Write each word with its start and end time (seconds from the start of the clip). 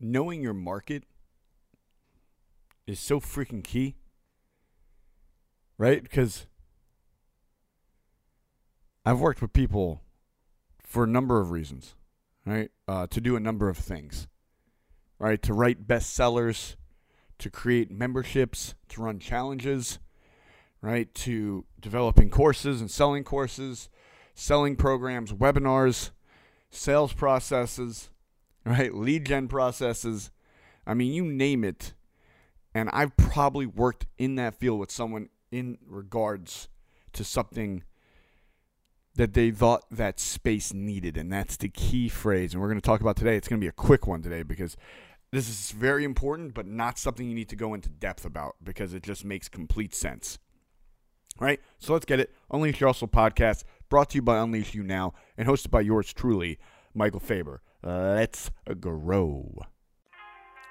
knowing 0.00 0.42
your 0.42 0.54
market 0.54 1.04
is 2.86 2.98
so 3.00 3.20
freaking 3.20 3.62
key. 3.62 3.96
Right? 5.76 6.02
Because 6.02 6.46
I've 9.04 9.20
worked 9.20 9.40
with 9.40 9.52
people 9.52 10.02
for 10.82 11.04
a 11.04 11.06
number 11.06 11.40
of 11.40 11.50
reasons, 11.50 11.94
right? 12.44 12.70
Uh, 12.86 13.06
to 13.06 13.20
do 13.20 13.36
a 13.36 13.40
number 13.40 13.68
of 13.68 13.78
things, 13.78 14.26
right? 15.18 15.40
To 15.42 15.52
write 15.52 15.86
bestsellers, 15.86 16.76
to 17.38 17.50
create 17.50 17.90
memberships, 17.90 18.74
to 18.88 19.02
run 19.02 19.18
challenges, 19.18 19.98
right? 20.82 21.14
To 21.14 21.64
developing 21.80 22.30
courses 22.30 22.80
and 22.80 22.90
selling 22.90 23.24
courses, 23.24 23.88
selling 24.34 24.76
programs, 24.76 25.32
webinars, 25.32 26.10
sales 26.70 27.12
processes, 27.12 28.10
right? 28.68 28.94
Lead 28.94 29.26
gen 29.26 29.48
processes. 29.48 30.30
I 30.86 30.94
mean, 30.94 31.12
you 31.12 31.24
name 31.24 31.64
it. 31.64 31.94
And 32.74 32.90
I've 32.92 33.16
probably 33.16 33.66
worked 33.66 34.06
in 34.18 34.36
that 34.36 34.54
field 34.54 34.78
with 34.78 34.90
someone 34.90 35.30
in 35.50 35.78
regards 35.86 36.68
to 37.14 37.24
something 37.24 37.82
that 39.14 39.32
they 39.32 39.50
thought 39.50 39.84
that 39.90 40.20
space 40.20 40.72
needed. 40.72 41.16
And 41.16 41.32
that's 41.32 41.56
the 41.56 41.68
key 41.68 42.08
phrase. 42.08 42.52
And 42.52 42.62
we're 42.62 42.68
going 42.68 42.80
to 42.80 42.86
talk 42.86 43.00
about 43.00 43.16
today. 43.16 43.36
It's 43.36 43.48
going 43.48 43.60
to 43.60 43.64
be 43.64 43.68
a 43.68 43.72
quick 43.72 44.06
one 44.06 44.22
today 44.22 44.42
because 44.42 44.76
this 45.32 45.48
is 45.48 45.72
very 45.72 46.04
important, 46.04 46.54
but 46.54 46.66
not 46.66 46.98
something 46.98 47.28
you 47.28 47.34
need 47.34 47.48
to 47.48 47.56
go 47.56 47.74
into 47.74 47.88
depth 47.88 48.24
about 48.24 48.56
because 48.62 48.94
it 48.94 49.02
just 49.02 49.24
makes 49.24 49.48
complete 49.48 49.94
sense. 49.94 50.38
Right, 51.40 51.60
so 51.78 51.92
let's 51.92 52.04
get 52.04 52.18
it. 52.18 52.34
Unleash 52.50 52.80
Your 52.80 52.88
Hustle 52.88 53.06
podcast, 53.06 53.62
brought 53.88 54.10
to 54.10 54.16
you 54.16 54.22
by 54.22 54.38
Unleash 54.38 54.74
You 54.74 54.82
Now, 54.82 55.14
and 55.36 55.46
hosted 55.46 55.70
by 55.70 55.82
yours 55.82 56.12
truly, 56.12 56.58
Michael 56.94 57.20
Faber. 57.20 57.62
Let's 57.82 58.50
grow. 58.80 59.54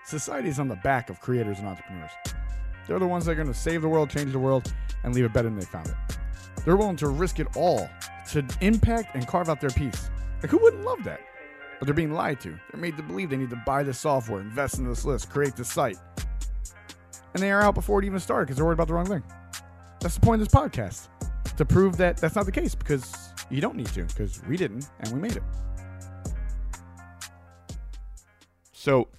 Society 0.06 0.50
is 0.50 0.60
on 0.60 0.68
the 0.68 0.76
back 0.78 1.10
of 1.10 1.20
creators 1.22 1.60
and 1.60 1.68
entrepreneurs. 1.68 2.12
They're 2.88 3.00
the 3.00 3.08
ones 3.08 3.26
that 3.26 3.32
are 3.32 3.36
going 3.36 3.48
to 3.48 3.54
save 3.54 3.82
the 3.82 3.90
world, 3.90 4.10
change 4.10 4.32
the 4.32 4.40
world, 4.40 4.74
and 5.04 5.14
leave 5.14 5.26
it 5.26 5.34
better 5.34 5.50
than 5.50 5.58
they 5.58 5.66
found 5.66 5.88
it. 5.88 5.96
They're 6.64 6.76
willing 6.76 6.96
to 6.98 7.08
risk 7.08 7.40
it 7.40 7.48
all 7.56 7.90
to 8.32 8.46
impact 8.62 9.16
and 9.16 9.26
carve 9.28 9.50
out 9.50 9.62
their 9.62 9.70
piece. 9.70 10.10
Like, 10.42 10.52
who 10.52 10.58
wouldn't 10.58 10.84
love 10.84 11.04
that? 11.06 11.22
But 11.80 11.86
they're 11.86 11.94
being 11.94 12.14
lied 12.14 12.42
to. 12.42 12.50
They're 12.50 12.82
made 12.82 12.98
to 12.98 13.04
believe 13.04 13.30
they 13.30 13.38
need 13.38 13.50
to 13.52 13.64
buy 13.66 13.84
this 13.84 14.00
software, 14.00 14.42
invest 14.42 14.78
in 14.78 14.88
this 14.88 15.06
list, 15.06 15.30
create 15.30 15.56
this 15.56 15.72
site. 15.72 15.98
And 17.34 17.42
they 17.44 17.52
are 17.52 17.62
out 17.62 17.76
before 17.76 18.00
it 18.00 18.06
even 18.06 18.20
started 18.20 18.46
because 18.46 18.58
they're 18.58 18.66
worried 18.66 18.76
about 18.76 18.88
the 18.88 18.94
wrong 18.94 19.06
thing. 19.06 19.24
That's 20.02 20.16
the 20.16 20.22
point 20.22 20.42
of 20.42 20.48
this 20.48 20.54
podcast 20.54 21.08
to 21.56 21.66
prove 21.66 21.98
that 21.98 22.18
that's 22.18 22.36
not 22.36 22.46
the 22.46 22.52
case 22.52 22.76
because 22.76 23.34
you 23.50 23.62
don't 23.62 23.76
need 23.76 23.88
to 23.88 24.04
because 24.04 24.42
we 24.46 24.58
didn't 24.58 24.90
and 25.00 25.12
we 25.14 25.20
made 25.20 25.36
it. 25.36 25.44
So 28.88 29.10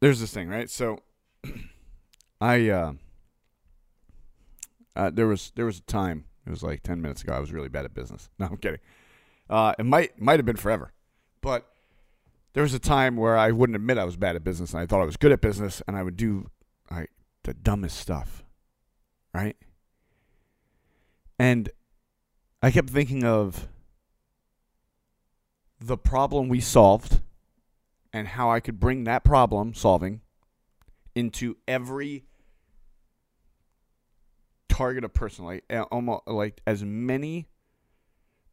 there's 0.00 0.20
this 0.20 0.34
thing, 0.34 0.50
right? 0.50 0.68
So 0.68 0.98
I 2.42 2.68
uh, 2.68 2.92
uh, 4.94 5.08
there 5.14 5.26
was 5.26 5.50
there 5.54 5.64
was 5.64 5.78
a 5.78 5.82
time 5.84 6.26
it 6.46 6.50
was 6.50 6.62
like 6.62 6.82
ten 6.82 7.00
minutes 7.00 7.22
ago 7.22 7.32
I 7.32 7.38
was 7.38 7.54
really 7.54 7.70
bad 7.70 7.86
at 7.86 7.94
business. 7.94 8.28
No, 8.38 8.48
I'm 8.48 8.58
kidding. 8.58 8.80
Uh, 9.48 9.72
it 9.78 9.86
might 9.86 10.20
might 10.20 10.38
have 10.38 10.44
been 10.44 10.56
forever, 10.56 10.92
but 11.40 11.72
there 12.52 12.62
was 12.62 12.74
a 12.74 12.78
time 12.78 13.16
where 13.16 13.38
I 13.38 13.50
wouldn't 13.50 13.74
admit 13.74 13.96
I 13.96 14.04
was 14.04 14.18
bad 14.18 14.36
at 14.36 14.44
business 14.44 14.74
and 14.74 14.80
I 14.82 14.84
thought 14.84 15.00
I 15.00 15.06
was 15.06 15.16
good 15.16 15.32
at 15.32 15.40
business 15.40 15.80
and 15.88 15.96
I 15.96 16.02
would 16.02 16.18
do 16.18 16.50
like 16.90 17.12
the 17.44 17.54
dumbest 17.54 17.98
stuff, 17.98 18.44
right? 19.32 19.56
And 21.38 21.70
I 22.62 22.70
kept 22.70 22.90
thinking 22.90 23.24
of 23.24 23.68
the 25.80 25.96
problem 25.96 26.48
we 26.48 26.60
solved 26.60 27.20
and 28.12 28.28
how 28.28 28.50
I 28.50 28.60
could 28.60 28.80
bring 28.80 29.04
that 29.04 29.24
problem 29.24 29.74
solving 29.74 30.22
into 31.14 31.56
every 31.68 32.24
target 34.68 35.04
of 35.04 35.12
person, 35.12 35.44
like 35.44 35.64
uh, 35.70 35.82
almost 35.90 36.26
like 36.26 36.60
as 36.66 36.84
many 36.84 37.48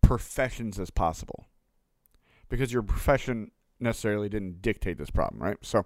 professions 0.01 0.79
as 0.79 0.89
possible, 0.89 1.47
because 2.49 2.73
your 2.73 2.83
profession 2.83 3.51
necessarily 3.79 4.29
didn't 4.29 4.61
dictate 4.61 4.97
this 4.97 5.09
problem, 5.09 5.41
right? 5.41 5.57
So 5.61 5.85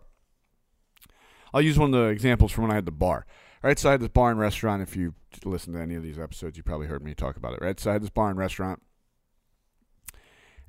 I'll 1.54 1.62
use 1.62 1.80
one 1.80 1.94
of 1.94 2.00
the 2.00 2.08
examples 2.08 2.52
from 2.52 2.64
when 2.64 2.72
I 2.72 2.76
had 2.76 2.86
the 2.86 2.92
bar. 2.92 3.26
Right, 3.64 3.80
so 3.80 3.90
I 3.90 3.94
had 3.94 4.02
this 4.02 4.10
bar 4.10 4.30
and 4.30 4.40
restaurant. 4.40 4.84
If 4.84 4.96
you 4.96 5.16
listen 5.44 5.74
to 5.74 5.82
any 5.82 5.96
of 5.96 6.04
these 6.04 6.20
episodes, 6.20 6.58
you 6.58 6.64
probably 6.64 6.86
heard 6.86 7.04
me 7.04 7.16
talk 7.16 7.38
about 7.38 7.54
it. 7.54 7.60
Right, 7.60 7.80
so 7.80 7.90
I 7.90 7.94
had 7.94 8.04
this 8.04 8.12
bar 8.12 8.30
and 8.30 8.38
restaurant, 8.38 8.84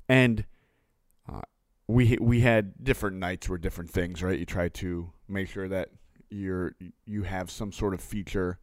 and 0.09 0.45
we 1.87 2.17
we 2.19 2.41
had 2.41 2.83
different 2.83 3.17
nights 3.17 3.49
where 3.49 3.57
different 3.57 3.89
things. 3.89 4.21
Right, 4.21 4.39
you 4.39 4.45
try 4.45 4.69
to 4.69 5.11
make 5.27 5.49
sure 5.49 5.67
that 5.67 5.89
you're 6.29 6.75
you 7.05 7.23
have 7.23 7.49
some 7.49 7.71
sort 7.71 7.93
of 7.93 8.01
feature, 8.01 8.59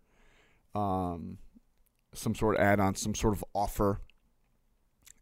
um, 0.74 1.38
some 2.14 2.34
sort 2.34 2.56
of 2.56 2.62
add-on, 2.62 2.94
some 2.94 3.14
sort 3.14 3.34
of 3.34 3.44
offer 3.54 4.00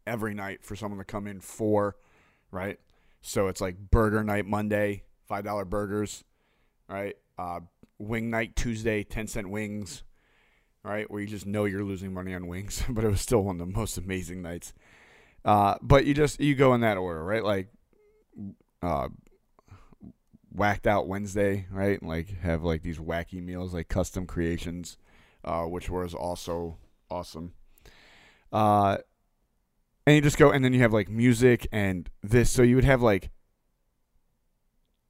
every 0.07 0.35
night 0.35 0.65
for 0.65 0.77
someone 0.77 0.99
to 0.99 1.05
come 1.05 1.27
in 1.27 1.41
for. 1.41 1.97
Right, 2.51 2.79
so 3.23 3.49
it's 3.49 3.61
like 3.61 3.77
burger 3.91 4.23
night 4.23 4.47
Monday, 4.47 5.05
five 5.27 5.45
dollar 5.45 5.65
burgers 5.65 6.25
right? 6.89 7.17
Uh, 7.39 7.61
wing 7.99 8.31
night 8.31 8.57
Tuesday, 8.57 9.03
10 9.03 9.27
cent 9.27 9.51
wings, 9.51 10.03
right? 10.83 11.11
Where 11.11 11.21
you 11.21 11.27
just 11.27 11.47
know 11.47 11.65
you're 11.65 11.85
losing 11.85 12.13
money 12.13 12.35
on 12.35 12.47
wings, 12.47 12.83
but 12.89 13.05
it 13.05 13.09
was 13.09 13.21
still 13.21 13.43
one 13.43 13.61
of 13.61 13.67
the 13.67 13.79
most 13.79 13.99
amazing 13.99 14.43
nights. 14.43 14.73
Uh, 15.45 15.77
but 15.83 16.07
you 16.07 16.15
just, 16.15 16.41
you 16.41 16.55
go 16.55 16.75
in 16.75 16.81
that 16.81 16.97
order, 16.97 17.23
right? 17.23 17.45
Like, 17.45 17.69
uh, 18.83 19.09
whacked 20.53 20.87
out 20.87 21.07
Wednesday, 21.07 21.67
right? 21.71 22.03
Like, 22.03 22.41
have 22.41 22.63
like 22.63 22.83
these 22.83 22.99
wacky 22.99 23.43
meals, 23.43 23.75
like 23.75 23.89
custom 23.89 24.27
creations, 24.27 24.97
uh, 25.45 25.65
which 25.65 25.91
was 25.91 26.15
also 26.15 26.79
awesome. 27.11 27.53
Uh, 28.53 28.99
and 30.07 30.17
you 30.17 30.23
just 30.23 30.39
go, 30.39 30.51
and 30.51 30.65
then 30.65 30.73
you 30.73 30.81
have 30.81 30.93
like 30.93 31.09
music 31.09 31.67
and 31.73 32.09
this. 32.23 32.51
So 32.51 32.63
you 32.63 32.77
would 32.77 32.85
have 32.85 33.03
like 33.03 33.31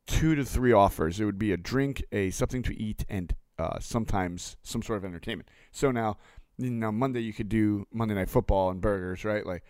two 0.06 0.34
to 0.34 0.44
three 0.44 0.72
offers. 0.72 1.20
It 1.20 1.24
would 1.24 1.38
be 1.38 1.52
a 1.52 1.56
drink, 1.56 2.04
a 2.12 2.30
something 2.30 2.62
to 2.62 2.80
eat, 2.80 3.04
and 3.08 3.34
uh, 3.58 3.78
sometimes 3.80 4.56
some 4.62 4.82
sort 4.82 4.98
of 4.98 5.04
entertainment. 5.04 5.48
So 5.72 5.90
now, 5.90 6.16
now 6.58 6.90
Monday 6.90 7.20
you 7.20 7.32
could 7.32 7.48
do 7.48 7.86
Monday 7.92 8.14
night 8.14 8.30
football 8.30 8.70
and 8.70 8.80
burgers, 8.80 9.24
right? 9.24 9.44
Like, 9.44 9.64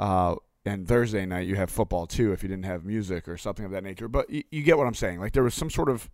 uh, 0.00 0.34
and 0.64 0.88
Thursday 0.88 1.24
night 1.26 1.46
you 1.46 1.54
have 1.54 1.70
football 1.70 2.06
too 2.06 2.32
if 2.32 2.42
you 2.42 2.48
didn't 2.48 2.64
have 2.64 2.84
music 2.84 3.28
or 3.28 3.36
something 3.36 3.64
of 3.64 3.70
that 3.70 3.84
nature. 3.84 4.08
But 4.08 4.28
you, 4.28 4.42
you 4.50 4.62
get 4.62 4.76
what 4.76 4.86
I'm 4.88 4.94
saying. 4.94 5.20
Like 5.20 5.32
there 5.32 5.44
was 5.44 5.54
some 5.54 5.70
sort 5.70 5.88
of 5.88 6.10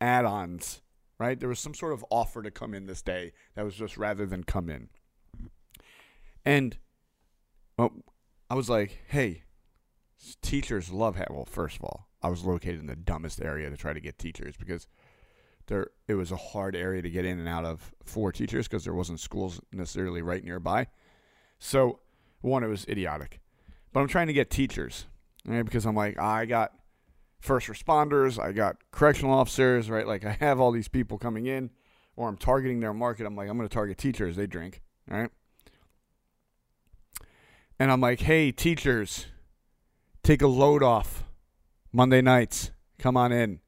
add-ons, 0.00 0.82
right? 1.18 1.40
There 1.40 1.48
was 1.48 1.60
some 1.60 1.74
sort 1.74 1.94
of 1.94 2.04
offer 2.10 2.42
to 2.42 2.50
come 2.50 2.74
in 2.74 2.86
this 2.86 3.00
day 3.00 3.32
that 3.54 3.64
was 3.64 3.74
just 3.74 3.96
rather 3.96 4.26
than 4.26 4.44
come 4.44 4.68
in. 4.68 4.88
And 6.44 6.76
well, 7.78 7.92
I 8.50 8.54
was 8.54 8.68
like, 8.68 8.98
hey, 9.08 9.44
teachers 10.40 10.90
love 10.90 11.16
ha- 11.16 11.24
well 11.30 11.44
first 11.44 11.76
of 11.76 11.84
all 11.84 12.08
i 12.22 12.28
was 12.28 12.44
located 12.44 12.78
in 12.78 12.86
the 12.86 12.96
dumbest 12.96 13.42
area 13.42 13.68
to 13.68 13.76
try 13.76 13.92
to 13.92 14.00
get 14.00 14.18
teachers 14.18 14.56
because 14.56 14.86
there 15.66 15.88
it 16.06 16.14
was 16.14 16.30
a 16.30 16.36
hard 16.36 16.76
area 16.76 17.02
to 17.02 17.10
get 17.10 17.24
in 17.24 17.38
and 17.38 17.48
out 17.48 17.64
of 17.64 17.92
for 18.04 18.30
teachers 18.30 18.68
because 18.68 18.84
there 18.84 18.94
wasn't 18.94 19.18
schools 19.18 19.60
necessarily 19.72 20.22
right 20.22 20.44
nearby 20.44 20.86
so 21.58 21.98
one 22.42 22.62
it 22.62 22.68
was 22.68 22.84
idiotic 22.88 23.40
but 23.92 24.00
i'm 24.00 24.08
trying 24.08 24.26
to 24.26 24.32
get 24.32 24.50
teachers 24.50 25.06
right 25.46 25.64
because 25.64 25.86
i'm 25.86 25.96
like 25.96 26.18
i 26.18 26.44
got 26.44 26.72
first 27.40 27.66
responders 27.68 28.40
i 28.42 28.52
got 28.52 28.76
correctional 28.90 29.32
officers 29.32 29.88
right 29.88 30.06
like 30.06 30.24
i 30.24 30.36
have 30.40 30.60
all 30.60 30.70
these 30.70 30.88
people 30.88 31.18
coming 31.18 31.46
in 31.46 31.70
or 32.16 32.28
i'm 32.28 32.36
targeting 32.36 32.80
their 32.80 32.92
market 32.92 33.26
i'm 33.26 33.34
like 33.34 33.48
i'm 33.48 33.56
going 33.56 33.68
to 33.68 33.74
target 33.74 33.98
teachers 33.98 34.36
they 34.36 34.46
drink 34.46 34.82
right 35.08 35.30
and 37.78 37.90
i'm 37.90 38.00
like 38.00 38.20
hey 38.20 38.52
teachers 38.52 39.26
take 40.22 40.42
a 40.42 40.46
load 40.46 40.82
off 40.82 41.24
Monday 41.92 42.22
nights. 42.22 42.70
Come 42.98 43.16
on 43.16 43.32
in. 43.32 43.60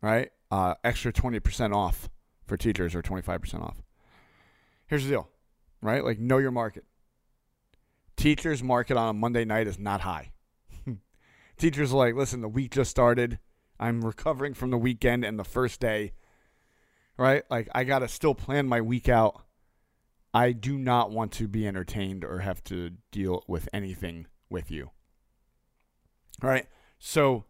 Right? 0.00 0.30
Uh, 0.50 0.74
extra 0.84 1.12
20% 1.12 1.74
off 1.74 2.08
for 2.46 2.56
teachers 2.56 2.94
or 2.94 3.02
25% 3.02 3.62
off. 3.62 3.82
Here's 4.86 5.04
the 5.04 5.10
deal, 5.10 5.28
right? 5.82 6.02
Like, 6.02 6.18
know 6.18 6.38
your 6.38 6.50
market. 6.50 6.84
Teachers' 8.18 8.64
market 8.64 8.96
on 8.96 9.08
a 9.08 9.12
Monday 9.12 9.44
night 9.44 9.68
is 9.68 9.78
not 9.78 10.00
high. 10.00 10.32
teachers 11.56 11.92
like, 11.92 12.16
listen, 12.16 12.40
the 12.40 12.48
week 12.48 12.72
just 12.72 12.90
started. 12.90 13.38
I'm 13.78 14.04
recovering 14.04 14.54
from 14.54 14.70
the 14.70 14.76
weekend 14.76 15.24
and 15.24 15.38
the 15.38 15.44
first 15.44 15.78
day, 15.78 16.14
right? 17.16 17.44
Like, 17.48 17.68
I 17.72 17.84
got 17.84 18.00
to 18.00 18.08
still 18.08 18.34
plan 18.34 18.66
my 18.66 18.80
week 18.80 19.08
out. 19.08 19.44
I 20.34 20.50
do 20.50 20.76
not 20.76 21.12
want 21.12 21.30
to 21.34 21.46
be 21.46 21.66
entertained 21.66 22.24
or 22.24 22.40
have 22.40 22.62
to 22.64 22.90
deal 23.12 23.44
with 23.46 23.68
anything 23.72 24.26
with 24.50 24.68
you. 24.68 24.90
All 26.42 26.50
right. 26.50 26.66
So 26.98 27.44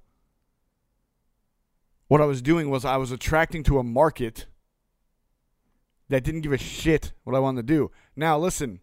what 2.08 2.20
I 2.20 2.26
was 2.26 2.42
doing 2.42 2.68
was 2.68 2.84
I 2.84 2.98
was 2.98 3.10
attracting 3.10 3.62
to 3.64 3.78
a 3.78 3.82
market 3.82 4.44
that 6.10 6.24
didn't 6.24 6.42
give 6.42 6.52
a 6.52 6.58
shit 6.58 7.12
what 7.24 7.34
I 7.34 7.38
wanted 7.38 7.66
to 7.66 7.74
do. 7.74 7.90
Now 8.14 8.38
listen, 8.38 8.80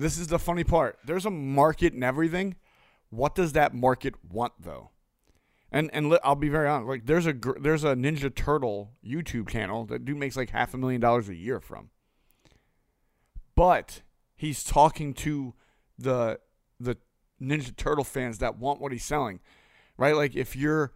this 0.00 0.18
is 0.18 0.28
the 0.28 0.38
funny 0.38 0.64
part. 0.64 0.98
There's 1.04 1.26
a 1.26 1.30
market 1.30 1.92
and 1.92 2.02
everything, 2.04 2.56
What 3.10 3.34
does 3.34 3.52
that 3.52 3.74
market 3.74 4.14
want 4.28 4.54
though? 4.58 4.90
And 5.72 5.90
and 5.92 6.18
I'll 6.24 6.34
be 6.34 6.48
very 6.48 6.68
honest. 6.68 6.88
Like 6.88 7.06
there's 7.06 7.26
a 7.26 7.34
there's 7.60 7.84
a 7.84 7.94
Ninja 7.94 8.34
Turtle 8.34 8.92
YouTube 9.04 9.48
channel 9.48 9.84
that 9.86 10.04
dude 10.04 10.16
makes 10.16 10.36
like 10.36 10.50
half 10.50 10.74
a 10.74 10.78
million 10.78 11.00
dollars 11.00 11.28
a 11.28 11.34
year 11.34 11.60
from. 11.60 11.90
But 13.54 14.02
he's 14.34 14.64
talking 14.64 15.14
to 15.14 15.54
the 15.98 16.40
the 16.80 16.96
Ninja 17.40 17.76
Turtle 17.76 18.04
fans 18.04 18.38
that 18.38 18.58
want 18.58 18.80
what 18.80 18.92
he's 18.92 19.04
selling, 19.04 19.40
right? 19.96 20.16
Like 20.16 20.34
if 20.34 20.56
you're 20.56 20.92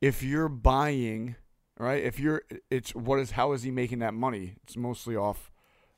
if 0.00 0.22
you're 0.22 0.48
buying, 0.48 1.36
right? 1.78 2.02
If 2.02 2.18
you're 2.18 2.42
it's 2.70 2.94
what 2.94 3.20
is 3.20 3.32
how 3.32 3.52
is 3.52 3.62
he 3.62 3.70
making 3.70 4.00
that 4.00 4.14
money? 4.14 4.56
It's 4.64 4.76
mostly 4.76 5.16
off 5.16 5.52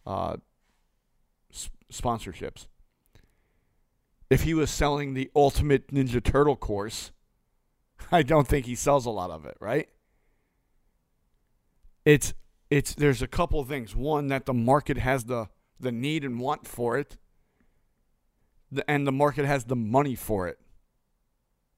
uh, 0.07 0.37
sponsorships. 1.93 2.67
If 4.31 4.43
he 4.43 4.55
was 4.55 4.71
selling 4.71 5.15
the 5.15 5.31
Ultimate 5.35 5.89
Ninja 5.89 6.23
Turtle 6.23 6.56
course 6.56 7.12
I 8.12 8.23
don't 8.23 8.47
think 8.47 8.67
he 8.67 8.75
sells 8.75 9.06
a 9.06 9.11
lot 9.11 9.31
of 9.31 9.45
it, 9.45 9.56
right? 9.61 9.89
It's 12.05 12.35
it's 12.71 12.95
there's 12.95 13.23
a 13.23 13.27
couple 13.27 13.61
of 13.61 13.69
things. 13.69 13.95
One 13.95 14.29
that 14.29 14.47
the 14.47 14.55
market 14.55 14.99
has 14.99 15.25
the 15.25 15.49
the 15.81 15.93
need 15.93 16.25
and 16.25 16.39
want 16.41 16.67
for 16.67 16.99
it. 16.99 17.17
The, 18.71 18.89
and 18.91 19.07
the 19.07 19.12
market 19.12 19.45
has 19.45 19.65
the 19.65 19.77
money 19.77 20.15
for 20.15 20.49
it. 20.49 20.59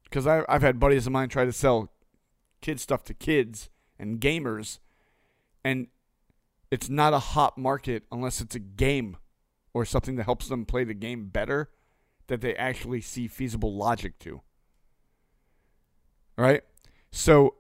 Because 0.05 0.27
I've 0.27 0.63
had 0.63 0.79
buddies 0.79 1.07
of 1.07 1.13
mine 1.13 1.29
try 1.29 1.45
to 1.45 1.53
sell 1.53 1.91
kid 2.61 2.81
stuff 2.81 3.05
to 3.05 3.15
kids 3.15 3.71
and 3.99 4.21
gamers, 4.21 4.79
and 5.65 5.89
it's 6.71 6.89
not 6.89 7.13
a 7.13 7.19
hot 7.19 7.59
market 7.59 8.05
unless 8.13 8.41
it's 8.41 8.55
a 8.55 8.61
game 8.61 9.17
or 9.77 9.85
something 9.85 10.17
that 10.17 10.25
helps 10.25 10.49
them 10.49 10.65
play 10.65 10.85
the 10.85 10.95
game 10.95 11.27
better 11.29 11.71
that 12.29 12.41
they 12.41 12.55
actually 12.57 13.01
see 13.01 13.29
feasible 13.29 13.77
logic 13.77 14.19
to 14.19 14.41
right? 16.37 16.63
So 17.11 17.55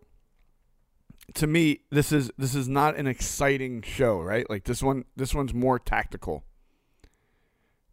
to 1.35 1.47
me, 1.47 1.81
this 1.91 2.13
is 2.13 2.31
this 2.39 2.55
is 2.55 2.69
not 2.69 2.97
an 2.97 3.07
exciting 3.07 3.83
show, 3.83 4.21
right? 4.21 4.49
Like 4.49 4.65
this 4.65 4.83
one 4.83 5.05
this 5.17 5.35
one's 5.35 5.55
more 5.55 5.79
tactical. 5.79 6.45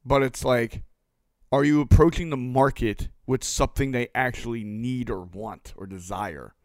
But 0.06 0.24
it's 0.24 0.44
like 0.44 0.84
are 1.52 1.64
you 1.64 1.82
approaching 1.82 2.30
the 2.30 2.38
market 2.38 3.10
with 3.28 3.44
something 3.44 3.92
they 3.92 4.10
actually 4.16 4.64
need 4.64 5.10
or 5.10 5.22
want 5.22 5.74
or 5.78 5.86
desire? 5.86 6.56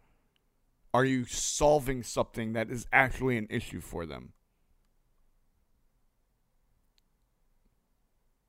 Are 0.94 1.04
you 1.04 1.26
solving 1.26 2.02
something 2.02 2.54
that 2.54 2.70
is 2.70 2.87
actually 2.93 3.37
an 3.37 3.46
issue 3.50 3.81
for 3.81 4.06
them? 4.06 4.32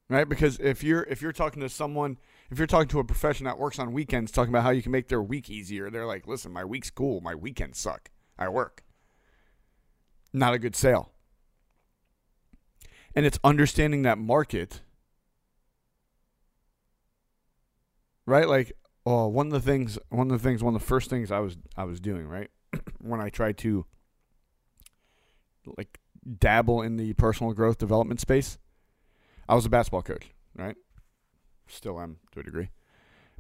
Right? 0.10 0.28
Because 0.28 0.60
if 0.60 0.84
you're 0.84 1.04
if 1.04 1.22
you're 1.22 1.32
talking 1.32 1.62
to 1.62 1.70
someone 1.70 2.18
if 2.50 2.58
you're 2.58 2.68
talking 2.68 2.88
to 2.90 3.00
a 3.00 3.04
profession 3.04 3.46
that 3.46 3.60
works 3.60 3.78
on 3.78 3.94
weekends, 3.94 4.32
talking 4.32 4.52
about 4.52 4.64
how 4.64 4.72
you 4.72 4.82
can 4.82 4.92
make 4.92 5.08
their 5.08 5.22
week 5.22 5.50
easier, 5.50 5.90
they're 5.90 6.08
like, 6.08 6.28
listen, 6.28 6.52
my 6.52 6.66
week's 6.66 6.90
cool. 6.90 7.22
My 7.22 7.36
weekends 7.36 7.78
suck. 7.78 8.10
I 8.38 8.50
work. 8.50 8.84
Not 10.34 10.54
a 10.54 10.60
good 10.60 10.76
sale. 10.76 11.12
And 13.16 13.26
it's 13.26 13.40
understanding 13.44 14.02
that 14.04 14.18
market. 14.18 14.82
Right? 18.26 18.48
Like, 18.48 18.74
oh, 19.06 19.28
one 19.28 19.48
of 19.48 19.54
the 19.54 19.60
things, 19.60 19.98
one 20.10 20.32
of 20.32 20.42
the 20.42 20.48
things, 20.48 20.64
one 20.64 20.76
of 20.76 20.82
the 20.82 20.88
first 20.88 21.10
things 21.10 21.32
I 21.32 21.40
was 21.40 21.58
I 21.76 21.84
was 21.84 22.00
doing, 22.00 22.28
right? 22.28 22.50
when 23.00 23.22
I 23.22 23.30
tried 23.30 23.58
to 23.60 23.86
like 25.78 26.00
dabble 26.40 26.82
in 26.82 26.98
the 26.98 27.14
personal 27.14 27.54
growth 27.54 27.78
development 27.78 28.20
space, 28.20 28.58
I 29.50 29.56
was 29.56 29.66
a 29.66 29.70
basketball 29.70 30.04
coach, 30.04 30.30
right? 30.56 30.78
still 31.68 32.00
am 32.00 32.18
to 32.32 32.40
a 32.40 32.44
degree. 32.44 32.70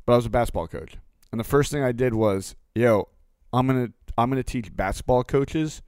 But 0.05 0.13
I 0.13 0.15
was 0.17 0.25
a 0.25 0.29
basketball 0.29 0.67
coach. 0.67 0.95
And 1.31 1.39
the 1.39 1.45
first 1.45 1.71
thing 1.71 1.83
I 1.83 1.91
did 1.91 2.15
was, 2.15 2.55
yo, 2.73 3.09
I'm 3.53 3.67
to 3.67 3.93
I'm 4.17 4.31
to 4.31 4.43
teach 4.43 4.75
basketball 4.75 5.23
coaches 5.23 5.83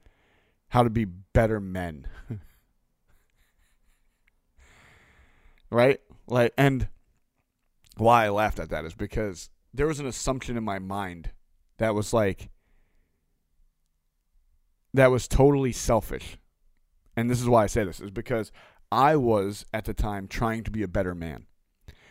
how 0.68 0.84
to 0.84 0.90
be 0.90 1.04
better 1.04 1.60
men. 1.60 2.06
right? 5.70 6.00
Like 6.28 6.54
and 6.56 6.88
why 7.96 8.26
I 8.26 8.28
laughed 8.30 8.60
at 8.60 8.70
that 8.70 8.84
is 8.84 8.94
because 8.94 9.50
there 9.74 9.86
was 9.86 10.00
an 10.00 10.06
assumption 10.06 10.56
in 10.56 10.64
my 10.64 10.78
mind 10.78 11.30
that 11.78 11.94
was 11.94 12.12
like 12.12 12.48
that 14.94 15.10
was 15.10 15.26
totally 15.26 15.72
selfish. 15.72 16.38
And 17.16 17.28
this 17.28 17.40
is 17.40 17.48
why 17.48 17.64
I 17.64 17.66
say 17.66 17.84
this 17.84 18.00
is 18.00 18.10
because 18.10 18.52
I 18.92 19.16
was 19.16 19.64
at 19.72 19.86
the 19.86 19.94
time 19.94 20.28
trying 20.28 20.64
to 20.64 20.70
be 20.70 20.82
a 20.82 20.88
better 20.88 21.14
man. 21.14 21.46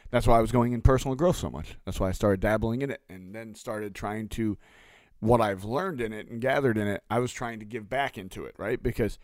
That's 0.09 0.25
why 0.25 0.39
I 0.39 0.41
was 0.41 0.51
going 0.51 0.73
in 0.73 0.81
personal 0.81 1.15
growth 1.15 1.37
so 1.37 1.51
much. 1.51 1.77
That's 1.85 1.99
why 1.99 2.09
I 2.09 2.11
started 2.11 2.39
dabbling 2.39 2.81
in 2.81 2.89
it 2.89 3.01
and 3.07 3.35
then 3.35 3.53
started 3.53 3.93
trying 3.93 4.29
to 4.29 4.57
what 5.19 5.39
I've 5.39 5.63
learned 5.63 6.01
in 6.01 6.11
it 6.11 6.27
and 6.27 6.41
gathered 6.41 6.79
in 6.79 6.87
it, 6.87 7.03
I 7.07 7.19
was 7.19 7.31
trying 7.31 7.59
to 7.59 7.65
give 7.65 7.87
back 7.87 8.17
into 8.17 8.45
it, 8.45 8.55
right? 8.57 8.81
Because 8.81 9.19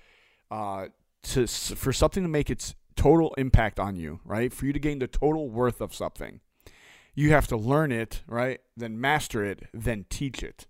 uh, 0.51 0.89
to 1.24 1.48
for 1.48 1.92
something 1.92 2.21
to 2.21 2.30
make 2.30 2.51
its 2.51 2.75
total 2.95 3.33
impact 3.39 3.80
on 3.80 3.95
you, 3.95 4.19
right? 4.24 4.54
For 4.54 4.68
you 4.68 4.74
to 4.74 4.80
gain 4.80 5.00
the 5.00 5.07
total 5.07 5.50
worth 5.50 5.81
of 5.81 5.95
something, 5.95 6.42
you 7.15 7.31
have 7.31 7.48
to 7.48 7.57
learn 7.57 7.92
it, 7.92 8.21
right? 8.27 8.62
Then 8.77 9.01
master 9.01 9.44
it, 9.44 9.63
then 9.74 10.06
teach 10.12 10.44
it. 10.44 10.68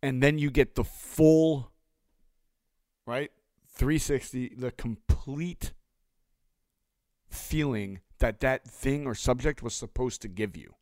And 0.00 0.22
then 0.22 0.38
you 0.38 0.52
get 0.52 0.76
the 0.76 0.84
full 0.84 1.72
right? 3.06 3.32
360, 3.74 4.54
the 4.56 4.70
complete 4.70 5.11
feeling 7.28 8.00
that 8.18 8.40
that 8.40 8.64
thing 8.64 9.06
or 9.06 9.14
subject 9.14 9.62
was 9.62 9.74
supposed 9.74 10.22
to 10.22 10.28
give 10.28 10.56
you. 10.56 10.74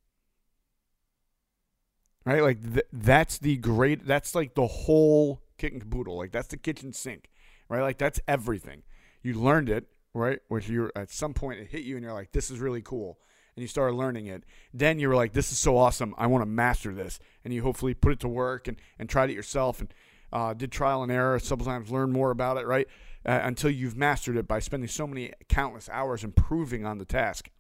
Right? 2.25 2.43
Like 2.43 2.63
th- 2.63 2.87
that's 2.93 3.39
the 3.39 3.57
great 3.57 4.07
that's 4.07 4.35
like 4.35 4.55
the 4.55 4.67
whole 4.67 5.43
kit 5.59 5.73
and 5.73 5.81
caboodle. 5.81 6.17
Like 6.19 6.33
that's 6.33 6.49
the 6.49 6.59
kitchen 6.59 6.93
sink. 6.93 7.31
Right? 7.69 7.81
Like 7.81 7.99
that's 7.99 8.21
everything. 8.29 8.83
You 9.23 9.35
learned 9.35 9.69
it, 9.69 9.87
right? 10.15 10.39
Which 10.49 10.69
you 10.69 10.91
at 10.95 11.11
some 11.11 11.35
point 11.35 11.61
it 11.61 11.69
hit 11.69 11.83
you 11.83 11.97
and 11.97 12.05
you're 12.05 12.15
like 12.15 12.33
this 12.33 12.51
is 12.51 12.59
really 12.59 12.83
cool 12.83 13.19
and 13.57 13.63
you 13.63 13.69
started 13.69 13.97
learning 13.97 14.27
it. 14.27 14.45
Then 14.73 14.99
you 14.99 15.09
were 15.09 15.17
like 15.17 15.33
this 15.33 15.51
is 15.51 15.59
so 15.59 15.77
awesome. 15.77 16.15
I 16.19 16.27
want 16.27 16.43
to 16.43 16.47
master 16.47 16.93
this. 16.93 17.19
And 17.45 17.55
you 17.55 17.63
hopefully 17.63 17.95
put 17.95 18.13
it 18.13 18.21
to 18.21 18.29
work 18.29 18.69
and 18.69 18.77
and 18.99 19.09
tried 19.09 19.31
it 19.31 19.35
yourself 19.35 19.81
and 19.81 19.93
uh, 20.33 20.55
did 20.55 20.73
trial 20.73 21.03
and 21.03 21.13
error, 21.13 21.39
sometimes 21.39 21.91
learn 21.91 22.13
more 22.13 22.31
about 22.31 22.57
it, 22.57 22.67
right? 22.67 22.87
uh, 23.25 23.41
until 23.43 23.71
you've 23.71 23.97
mastered 23.97 24.37
it 24.37 24.49
by 24.49 24.59
spending 24.59 24.89
so 24.89 25.07
many 25.07 25.33
countless 25.49 25.89
hours 25.91 26.25
improving 26.25 26.87
on 26.87 26.99
the 26.99 27.05
task. 27.05 27.51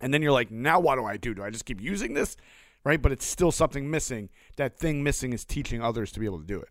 And 0.00 0.12
then 0.12 0.20
you're 0.20 0.32
like, 0.32 0.50
now 0.50 0.78
what 0.78 0.96
do 0.96 1.04
I 1.04 1.16
do? 1.16 1.34
Do 1.34 1.42
I 1.42 1.50
just 1.50 1.64
keep 1.64 1.80
using 1.80 2.14
this? 2.14 2.36
Right? 2.84 3.00
But 3.00 3.12
it's 3.12 3.24
still 3.24 3.50
something 3.50 3.90
missing. 3.90 4.28
That 4.56 4.78
thing 4.78 5.02
missing 5.02 5.32
is 5.32 5.44
teaching 5.44 5.82
others 5.82 6.12
to 6.12 6.20
be 6.20 6.26
able 6.26 6.40
to 6.40 6.46
do 6.46 6.60
it. 6.60 6.68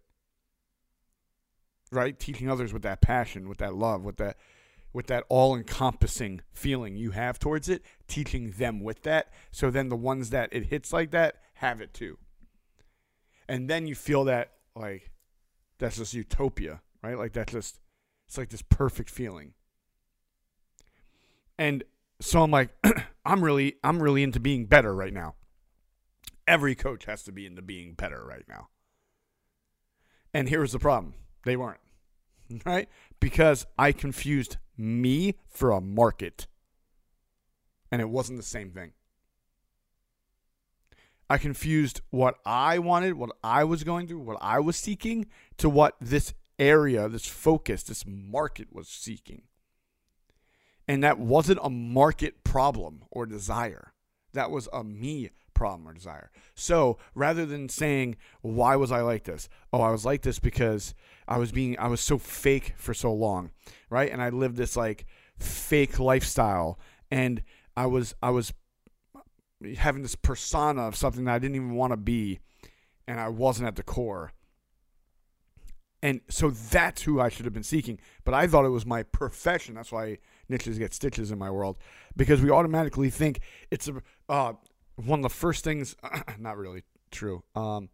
Right? 1.92 2.18
Teaching 2.18 2.50
others 2.50 2.72
with 2.72 2.84
that 2.84 3.02
passion, 3.02 3.50
with 3.50 3.58
that 3.58 3.76
love, 3.76 4.04
with 4.04 4.18
that 4.18 4.38
with 4.94 5.08
that 5.08 5.26
all-encompassing 5.28 6.40
feeling 6.54 6.96
you 6.96 7.12
have 7.12 7.38
towards 7.38 7.68
it, 7.68 7.84
teaching 8.08 8.52
them 8.52 8.80
with 8.80 9.02
that. 9.02 9.30
So 9.52 9.70
then 9.70 9.90
the 9.90 9.98
ones 9.98 10.30
that 10.30 10.48
it 10.54 10.68
hits 10.68 10.94
like 10.94 11.12
that 11.12 11.36
have 11.56 11.82
it 11.82 11.94
too. 11.94 12.18
And 13.46 13.70
then 13.70 13.88
you 13.88 13.94
feel 13.94 14.24
that 14.24 14.55
like 14.76 15.12
that's 15.80 15.98
just 15.98 16.14
utopia, 16.14 16.82
right? 17.04 17.18
Like 17.18 17.34
that's 17.34 17.54
just 17.54 17.80
it's 18.28 18.38
like 18.38 18.50
this 18.50 18.62
perfect 18.62 19.10
feeling. 19.10 19.54
And 21.58 21.84
so 22.20 22.44
I'm 22.44 22.52
like, 22.52 22.70
I'm 23.26 23.44
really, 23.44 23.76
I'm 23.84 24.02
really 24.02 24.24
into 24.24 24.40
being 24.40 24.66
better 24.66 24.94
right 24.94 25.14
now. 25.14 25.36
Every 26.48 26.76
coach 26.76 27.06
has 27.06 27.24
to 27.24 27.32
be 27.32 27.46
into 27.46 27.62
being 27.62 27.94
better 27.94 28.24
right 28.24 28.46
now. 28.48 28.68
And 30.34 30.50
here's 30.50 30.74
the 30.74 30.80
problem 30.80 31.14
they 31.46 31.56
weren't, 31.56 31.80
right? 32.66 32.90
Because 33.20 33.66
I 33.78 33.92
confused 33.92 34.58
me 34.78 35.36
for 35.48 35.72
a 35.72 35.82
market. 35.82 36.48
And 37.92 38.02
it 38.02 38.10
wasn't 38.10 38.38
the 38.38 38.44
same 38.44 38.72
thing. 38.72 38.92
I 41.30 41.38
confused 41.38 42.02
what 42.12 42.36
I 42.46 42.80
wanted, 42.80 43.16
what 43.16 43.32
I 43.44 43.64
was 43.64 43.84
going 43.84 44.08
through, 44.08 44.20
what 44.20 44.38
I 44.42 44.60
was 44.60 44.76
seeking, 44.76 45.28
to 45.58 45.70
what 45.70 45.96
this 46.00 46.34
area, 46.60 47.10
this 47.10 47.26
focus, 47.26 47.84
this 47.84 48.06
market 48.06 48.68
was 48.72 48.88
seeking. 48.88 49.44
And 50.88 51.04
that 51.04 51.18
wasn't 51.18 51.60
a 51.64 51.70
market 51.70 52.44
problem 52.44 53.04
or 53.10 53.26
desire. 53.26 53.94
That 54.34 54.52
was 54.52 54.70
a 54.72 54.84
me 54.84 55.32
problem 55.54 55.88
or 55.88 55.94
desire. 55.94 56.30
So 56.54 57.00
rather 57.16 57.46
than 57.46 57.70
saying, 57.70 58.18
why 58.42 58.76
was 58.76 58.92
I 58.92 59.02
like 59.02 59.24
this? 59.24 59.50
Oh, 59.74 59.82
I 59.82 59.90
was 59.90 60.06
like 60.06 60.22
this 60.22 60.38
because 60.38 60.94
I 61.28 61.40
was 61.40 61.52
being, 61.52 61.80
I 61.80 61.88
was 61.88 62.02
so 62.02 62.20
fake 62.20 62.76
for 62.78 62.94
so 62.94 63.12
long, 63.12 63.50
right? 63.90 64.12
And 64.12 64.22
I 64.22 64.30
lived 64.30 64.58
this 64.58 64.78
like 64.78 65.06
fake 65.40 66.00
lifestyle. 66.00 66.80
And 67.10 67.42
I 67.76 67.88
was, 67.88 68.14
I 68.22 68.30
was 68.30 68.54
having 69.74 70.04
this 70.04 70.16
persona 70.16 70.84
of 70.84 70.96
something 70.96 71.26
that 71.26 71.36
I 71.36 71.40
didn't 71.40 71.56
even 71.56 71.76
want 71.76 71.92
to 71.92 71.98
be. 71.98 72.40
And 73.08 73.20
I 73.20 73.30
wasn't 73.30 73.68
at 73.68 73.76
the 73.76 73.84
core. 73.84 74.32
And 76.02 76.22
so 76.30 76.52
that's 76.52 77.02
who 77.02 77.20
I 77.20 77.30
should 77.30 77.46
have 77.46 77.54
been 77.54 77.64
seeking. 77.64 78.00
But 78.24 78.36
I 78.36 78.46
thought 78.46 78.66
it 78.66 78.70
was 78.70 78.86
my 78.86 79.04
profession. 79.04 79.76
That's 79.76 79.92
why 79.92 80.20
niches 80.50 80.78
get 80.78 80.94
stitches 80.94 81.32
in 81.32 81.40
my 81.40 81.50
world 81.50 81.78
because 82.16 82.42
we 82.42 82.52
automatically 82.52 83.10
think 83.10 83.40
it's 83.72 83.88
a 83.88 84.02
uh, 84.30 84.54
one 84.98 85.20
of 85.20 85.24
the 85.24 85.30
first 85.30 85.64
things. 85.64 85.96
not 86.40 86.58
really 86.58 86.84
true. 87.12 87.44
Um, 87.56 87.90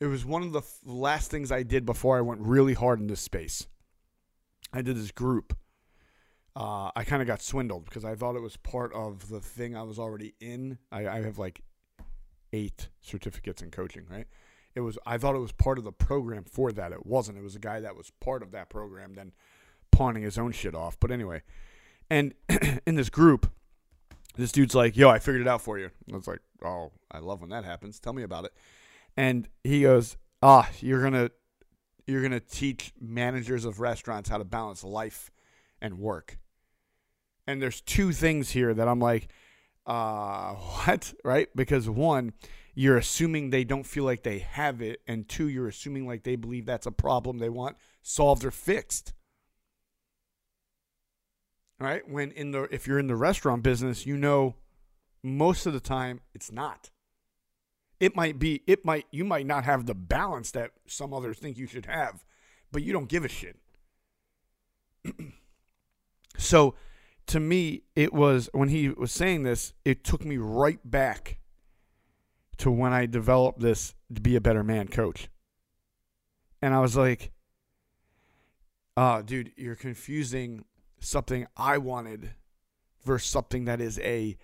it 0.00 0.06
was 0.06 0.24
one 0.24 0.42
of 0.42 0.52
the 0.52 0.62
last 0.84 1.30
things 1.30 1.50
I 1.50 1.62
did 1.62 1.86
before 1.86 2.18
I 2.18 2.20
went 2.20 2.42
really 2.42 2.74
hard 2.74 3.00
in 3.00 3.06
this 3.06 3.20
space. 3.20 3.66
I 4.72 4.82
did 4.82 4.96
this 4.96 5.10
group. 5.10 5.56
Uh, 6.56 6.90
I 6.96 7.04
kind 7.04 7.20
of 7.20 7.28
got 7.28 7.42
swindled 7.42 7.84
because 7.84 8.04
I 8.04 8.14
thought 8.14 8.34
it 8.34 8.40
was 8.40 8.56
part 8.56 8.90
of 8.94 9.28
the 9.28 9.40
thing 9.40 9.76
I 9.76 9.82
was 9.82 9.98
already 9.98 10.34
in. 10.40 10.78
I, 10.90 11.06
I 11.06 11.22
have 11.22 11.38
like 11.38 11.60
eight 12.50 12.88
certificates 13.02 13.60
in 13.60 13.70
coaching, 13.70 14.06
right? 14.10 14.26
It 14.74 14.80
was 14.80 14.98
I 15.04 15.18
thought 15.18 15.34
it 15.34 15.40
was 15.40 15.52
part 15.52 15.76
of 15.76 15.84
the 15.84 15.92
program 15.92 16.44
for 16.44 16.72
that. 16.72 16.92
It 16.92 17.04
wasn't. 17.04 17.36
It 17.36 17.44
was 17.44 17.56
a 17.56 17.60
guy 17.60 17.80
that 17.80 17.94
was 17.94 18.10
part 18.20 18.42
of 18.42 18.52
that 18.52 18.70
program, 18.70 19.14
then 19.14 19.32
pawning 19.92 20.22
his 20.22 20.38
own 20.38 20.52
shit 20.52 20.74
off. 20.74 20.98
But 20.98 21.10
anyway, 21.10 21.42
and 22.08 22.32
in 22.86 22.94
this 22.94 23.10
group, 23.10 23.50
this 24.36 24.50
dude's 24.50 24.74
like, 24.74 24.96
"Yo, 24.96 25.10
I 25.10 25.18
figured 25.18 25.42
it 25.42 25.48
out 25.48 25.60
for 25.60 25.78
you." 25.78 25.90
I 26.10 26.16
was 26.16 26.26
like, 26.26 26.40
"Oh, 26.64 26.92
I 27.10 27.18
love 27.18 27.42
when 27.42 27.50
that 27.50 27.64
happens. 27.64 28.00
Tell 28.00 28.14
me 28.14 28.22
about 28.22 28.46
it." 28.46 28.52
And 29.14 29.46
he 29.62 29.82
goes, 29.82 30.16
"Ah, 30.42 30.70
you're 30.80 31.02
gonna 31.02 31.30
you're 32.06 32.22
gonna 32.22 32.40
teach 32.40 32.94
managers 32.98 33.66
of 33.66 33.78
restaurants 33.80 34.30
how 34.30 34.38
to 34.38 34.44
balance 34.44 34.82
life 34.82 35.30
and 35.82 35.98
work." 35.98 36.38
And 37.46 37.62
there's 37.62 37.80
two 37.80 38.12
things 38.12 38.50
here 38.50 38.74
that 38.74 38.88
I'm 38.88 39.00
like, 39.00 39.28
uh, 39.86 40.52
what? 40.54 41.14
Right? 41.24 41.48
Because 41.54 41.88
one, 41.88 42.32
you're 42.74 42.98
assuming 42.98 43.50
they 43.50 43.64
don't 43.64 43.86
feel 43.86 44.04
like 44.04 44.22
they 44.22 44.40
have 44.40 44.82
it, 44.82 45.00
and 45.06 45.28
two, 45.28 45.48
you're 45.48 45.68
assuming 45.68 46.06
like 46.06 46.24
they 46.24 46.36
believe 46.36 46.66
that's 46.66 46.86
a 46.86 46.92
problem 46.92 47.38
they 47.38 47.48
want 47.48 47.76
solved 48.06 48.44
or 48.44 48.50
fixed. 48.50 49.12
Right? 51.78 52.08
When 52.08 52.30
in 52.32 52.52
the 52.52 52.62
if 52.70 52.86
you're 52.86 52.98
in 52.98 53.08
the 53.08 53.16
restaurant 53.16 53.62
business, 53.62 54.06
you 54.06 54.16
know 54.16 54.54
most 55.22 55.66
of 55.66 55.72
the 55.72 55.80
time 55.80 56.20
it's 56.34 56.52
not. 56.52 56.90
It 57.98 58.14
might 58.14 58.38
be 58.38 58.62
it 58.66 58.84
might 58.84 59.06
you 59.10 59.24
might 59.24 59.46
not 59.46 59.64
have 59.64 59.86
the 59.86 59.94
balance 59.94 60.52
that 60.52 60.70
some 60.86 61.12
others 61.12 61.38
think 61.38 61.58
you 61.58 61.66
should 61.66 61.86
have, 61.86 62.24
but 62.70 62.82
you 62.82 62.92
don't 62.92 63.08
give 63.08 63.24
a 63.24 63.28
shit. 63.28 63.56
so 66.38 66.74
to 67.28 67.40
me, 67.40 67.82
it 67.94 68.12
was 68.12 68.48
when 68.52 68.68
he 68.68 68.88
was 68.88 69.12
saying 69.12 69.42
this, 69.42 69.72
it 69.84 70.04
took 70.04 70.24
me 70.24 70.36
right 70.36 70.78
back 70.84 71.38
to 72.58 72.70
when 72.70 72.92
I 72.92 73.06
developed 73.06 73.60
this 73.60 73.94
to 74.14 74.20
be 74.20 74.36
a 74.36 74.40
better 74.40 74.62
man 74.62 74.88
coach. 74.88 75.28
And 76.62 76.72
I 76.72 76.80
was 76.80 76.96
like, 76.96 77.32
uh, 78.96 79.22
dude, 79.22 79.52
you're 79.56 79.74
confusing 79.74 80.64
something 81.00 81.46
I 81.56 81.78
wanted 81.78 82.30
versus 83.04 83.28
something 83.28 83.66
that 83.66 83.80
is 83.80 83.98
a 83.98 84.36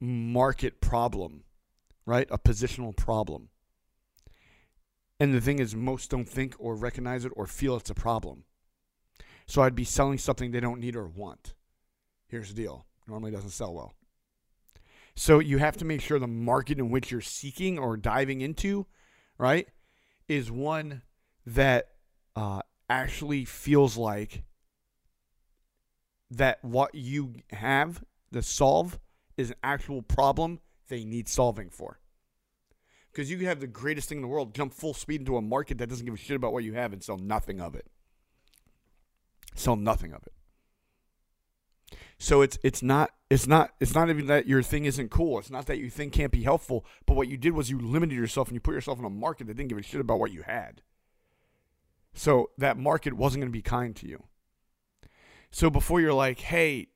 market 0.00 0.80
problem, 0.80 1.44
right? 2.04 2.28
A 2.30 2.38
positional 2.38 2.94
problem. 2.94 3.48
And 5.18 5.32
the 5.32 5.40
thing 5.40 5.58
is, 5.58 5.74
most 5.74 6.10
don't 6.10 6.28
think 6.28 6.54
or 6.58 6.74
recognize 6.74 7.24
it 7.24 7.32
or 7.34 7.46
feel 7.46 7.76
it's 7.76 7.88
a 7.88 7.94
problem. 7.94 8.44
So 9.46 9.62
I'd 9.62 9.74
be 9.74 9.84
selling 9.84 10.18
something 10.18 10.50
they 10.50 10.60
don't 10.60 10.80
need 10.80 10.96
or 10.96 11.06
want. 11.06 11.54
Here's 12.28 12.52
the 12.52 12.62
deal 12.62 12.86
normally 13.08 13.30
doesn't 13.30 13.50
sell 13.50 13.74
well. 13.74 13.94
So 15.14 15.38
you 15.38 15.58
have 15.58 15.76
to 15.78 15.84
make 15.84 16.00
sure 16.00 16.18
the 16.18 16.26
market 16.26 16.78
in 16.78 16.90
which 16.90 17.10
you're 17.10 17.20
seeking 17.20 17.78
or 17.78 17.96
diving 17.96 18.40
into, 18.40 18.86
right, 19.38 19.68
is 20.28 20.50
one 20.50 21.02
that 21.46 21.88
uh, 22.34 22.60
actually 22.90 23.44
feels 23.44 23.96
like 23.96 24.42
that 26.30 26.62
what 26.62 26.94
you 26.94 27.34
have 27.52 28.02
to 28.32 28.42
solve 28.42 28.98
is 29.36 29.50
an 29.50 29.56
actual 29.62 30.02
problem 30.02 30.60
they 30.88 31.04
need 31.04 31.28
solving 31.28 31.70
for. 31.70 32.00
Because 33.10 33.30
you 33.30 33.38
can 33.38 33.46
have 33.46 33.60
the 33.60 33.66
greatest 33.66 34.08
thing 34.08 34.18
in 34.18 34.22
the 34.22 34.28
world, 34.28 34.54
jump 34.54 34.74
full 34.74 34.92
speed 34.92 35.20
into 35.20 35.38
a 35.38 35.42
market 35.42 35.78
that 35.78 35.88
doesn't 35.88 36.04
give 36.04 36.14
a 36.14 36.18
shit 36.18 36.36
about 36.36 36.52
what 36.52 36.64
you 36.64 36.74
have 36.74 36.92
and 36.92 37.02
sell 37.02 37.16
nothing 37.16 37.60
of 37.60 37.74
it. 37.74 37.86
Sell 39.54 39.76
nothing 39.76 40.12
of 40.12 40.22
it. 40.26 40.34
So 42.18 42.42
it's 42.42 42.58
it's 42.62 42.82
not 42.82 43.10
it's 43.28 43.46
not 43.46 43.72
it's 43.80 43.94
not 43.94 44.08
even 44.08 44.26
that 44.26 44.46
your 44.46 44.62
thing 44.62 44.84
isn't 44.84 45.10
cool. 45.10 45.38
It's 45.38 45.50
not 45.50 45.66
that 45.66 45.78
your 45.78 45.90
thing 45.90 46.10
can't 46.10 46.32
be 46.32 46.42
helpful. 46.42 46.84
But 47.06 47.14
what 47.14 47.28
you 47.28 47.36
did 47.36 47.52
was 47.52 47.70
you 47.70 47.78
limited 47.78 48.14
yourself 48.14 48.48
and 48.48 48.54
you 48.54 48.60
put 48.60 48.74
yourself 48.74 48.98
in 48.98 49.04
a 49.04 49.10
market 49.10 49.46
that 49.46 49.56
didn't 49.56 49.68
give 49.68 49.78
a 49.78 49.82
shit 49.82 50.00
about 50.00 50.18
what 50.18 50.32
you 50.32 50.42
had. 50.42 50.82
So 52.14 52.50
that 52.56 52.78
market 52.78 53.12
wasn't 53.14 53.42
going 53.42 53.52
to 53.52 53.56
be 53.56 53.62
kind 53.62 53.94
to 53.96 54.08
you. 54.08 54.24
So 55.50 55.68
before 55.68 56.00
you're 56.00 56.14
like, 56.14 56.40
hey, 56.40 56.88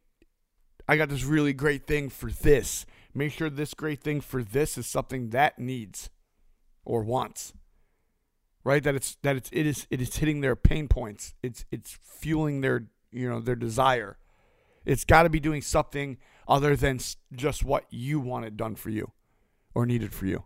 I 0.89 0.97
got 0.97 1.09
this 1.11 1.25
really 1.25 1.53
great 1.53 1.87
thing 1.87 2.09
for 2.09 2.31
this. 2.31 2.87
Make 3.15 3.33
sure 3.33 3.51
this 3.51 3.75
great 3.75 4.03
thing 4.03 4.21
for 4.21 4.43
this 4.43 4.79
is 4.79 4.87
something 4.87 5.31
that 5.31 5.59
needs 5.59 6.09
or 6.85 7.03
wants. 7.03 7.53
Right? 8.65 8.83
That 8.83 8.95
it's 8.95 9.17
that 9.23 9.37
it's 9.37 9.51
it 9.53 9.67
is 9.67 9.87
it 9.91 10.01
is 10.01 10.17
hitting 10.17 10.41
their 10.41 10.57
pain 10.57 10.89
points. 10.89 11.35
It's 11.43 11.65
it's 11.71 11.99
fueling 12.03 12.63
their 12.63 12.87
you 13.11 13.29
know 13.29 13.41
their 13.41 13.57
desire 13.57 14.17
it's 14.85 15.05
got 15.05 15.25
to 15.25 15.31
be 15.31 15.41
doing 15.41 15.63
something 15.63 16.19
other 16.49 16.75
than 16.77 17.01
just 17.33 17.65
what 17.65 17.85
you 17.91 18.21
wanted 18.21 18.57
done 18.57 18.75
for 18.75 18.91
you 18.91 19.13
or 19.75 19.87
needed 19.87 20.13
for 20.13 20.27
you. 20.27 20.45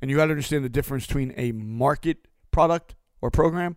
And 0.00 0.10
you 0.10 0.16
got 0.16 0.26
to 0.26 0.32
understand 0.32 0.64
the 0.64 0.68
difference 0.68 1.06
between 1.06 1.32
a 1.36 1.52
market 1.52 2.28
product 2.50 2.94
or 3.20 3.30
program 3.30 3.76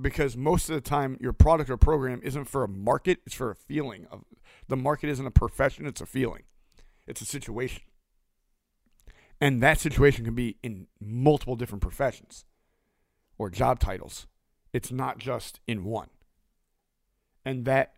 because 0.00 0.36
most 0.36 0.68
of 0.68 0.74
the 0.74 0.80
time 0.80 1.16
your 1.20 1.32
product 1.32 1.68
or 1.68 1.76
program 1.76 2.20
isn't 2.22 2.44
for 2.44 2.64
a 2.64 2.68
market, 2.68 3.18
it's 3.26 3.34
for 3.34 3.50
a 3.50 3.56
feeling 3.56 4.06
of 4.10 4.24
the 4.68 4.76
market 4.76 5.10
isn't 5.10 5.26
a 5.26 5.30
profession, 5.30 5.86
it's 5.86 6.00
a 6.00 6.06
feeling. 6.06 6.44
It's 7.06 7.20
a 7.20 7.26
situation. 7.26 7.82
And 9.40 9.62
that 9.62 9.80
situation 9.80 10.24
can 10.24 10.34
be 10.34 10.58
in 10.62 10.86
multiple 11.00 11.56
different 11.56 11.82
professions 11.82 12.44
or 13.38 13.50
job 13.50 13.80
titles. 13.80 14.26
It's 14.72 14.92
not 14.92 15.18
just 15.18 15.60
in 15.66 15.84
one. 15.84 16.08
And 17.44 17.64
that 17.64 17.94